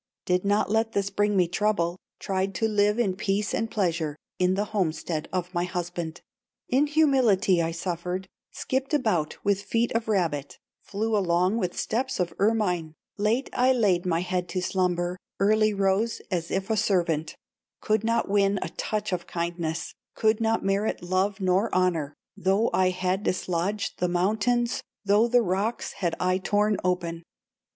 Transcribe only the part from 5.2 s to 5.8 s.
of my